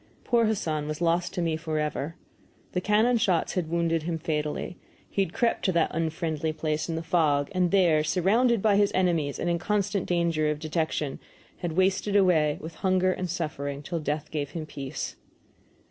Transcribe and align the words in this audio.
Poor 0.23 0.45
Hassan 0.45 0.87
was 0.87 0.99
lost 0.99 1.31
to 1.35 1.43
me 1.43 1.55
forever. 1.55 2.15
The 2.71 2.81
cannonshots 2.81 3.53
had 3.53 3.69
wounded 3.69 4.01
him 4.01 4.17
fatally, 4.17 4.79
he 5.07 5.21
had 5.23 5.31
crept 5.31 5.63
to 5.65 5.71
that 5.73 5.91
unfriendly 5.93 6.51
place 6.53 6.89
in 6.89 6.95
the 6.95 7.03
fog, 7.03 7.49
and 7.51 7.69
there, 7.69 8.03
surrounded 8.03 8.63
by 8.63 8.77
his 8.77 8.91
enemies 8.95 9.37
and 9.37 9.47
in 9.47 9.59
constant 9.59 10.07
danger 10.07 10.49
of 10.49 10.57
detection, 10.57 11.19
he 11.55 11.61
had 11.61 11.73
wasted 11.73 12.15
away 12.15 12.57
with 12.59 12.73
hunger 12.81 13.13
and 13.13 13.29
suffering 13.29 13.83
till 13.83 13.99
death 13.99 14.31
gave 14.31 14.49
him 14.49 14.65
peace. 14.65 15.17